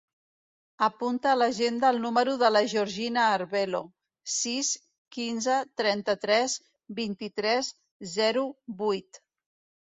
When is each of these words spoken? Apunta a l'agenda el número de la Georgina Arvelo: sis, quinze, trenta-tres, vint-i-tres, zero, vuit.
Apunta 0.85 1.27
a 1.33 1.33
l'agenda 1.41 1.91
el 1.95 1.99
número 2.05 2.33
de 2.43 2.49
la 2.53 2.63
Georgina 2.71 3.25
Arvelo: 3.33 3.81
sis, 4.37 4.71
quinze, 5.19 5.59
trenta-tres, 5.83 6.57
vint-i-tres, 7.03 7.71
zero, 8.17 8.47
vuit. 8.83 9.23